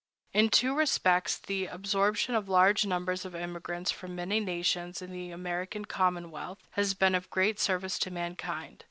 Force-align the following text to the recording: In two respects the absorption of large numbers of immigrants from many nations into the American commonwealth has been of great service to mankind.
In 0.33 0.49
two 0.49 0.75
respects 0.75 1.37
the 1.37 1.67
absorption 1.67 2.33
of 2.33 2.49
large 2.49 2.87
numbers 2.87 3.23
of 3.23 3.35
immigrants 3.35 3.91
from 3.91 4.15
many 4.15 4.39
nations 4.39 4.99
into 4.99 5.13
the 5.13 5.29
American 5.29 5.85
commonwealth 5.85 6.57
has 6.71 6.95
been 6.95 7.13
of 7.13 7.29
great 7.29 7.59
service 7.59 7.99
to 7.99 8.09
mankind. 8.09 8.79